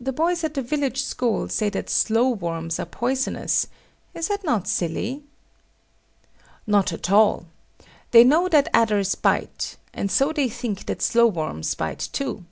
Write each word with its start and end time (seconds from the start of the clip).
The 0.00 0.14
boys 0.14 0.42
at 0.42 0.54
the 0.54 0.62
village 0.62 1.02
school 1.02 1.50
say 1.50 1.68
that 1.68 1.90
slowworms 1.90 2.78
are 2.80 2.86
poisonous; 2.86 3.66
is 4.14 4.30
not 4.42 4.42
that 4.44 4.66
silly? 4.66 5.22
Not 6.66 6.94
at 6.94 7.10
all. 7.10 7.44
They 8.12 8.24
know 8.24 8.48
that 8.48 8.70
adders 8.72 9.14
bite, 9.16 9.76
and 9.92 10.10
so 10.10 10.32
they 10.32 10.48
think 10.48 10.86
that 10.86 11.00
slowworms 11.02 11.76
bite 11.76 12.08
too. 12.10 12.46